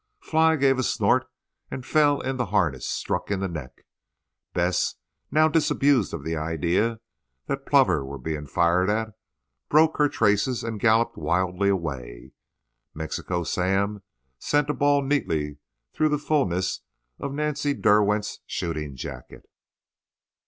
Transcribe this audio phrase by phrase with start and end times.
[0.23, 1.29] Fly gave a snort
[1.69, 3.85] and fell in the harness, struck in the neck.
[4.51, 4.95] Bess,
[5.29, 6.99] now disabused of the idea
[7.45, 9.09] that plover were being fired at,
[9.69, 12.31] broke her traces and galloped wildly away.
[12.95, 14.01] Mexican Sam
[14.39, 15.59] sent a ball neatly
[15.93, 16.81] through the fulness
[17.19, 19.45] of Nancy Derwent's shooting jacket.